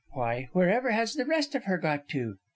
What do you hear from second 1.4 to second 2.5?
of her got to?